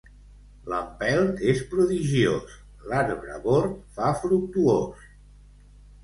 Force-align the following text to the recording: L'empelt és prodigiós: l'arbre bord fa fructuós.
L'empelt 0.71 1.41
és 1.51 1.59
prodigiós: 1.73 2.55
l'arbre 2.93 3.35
bord 3.43 3.75
fa 3.99 4.09
fructuós. 4.23 5.05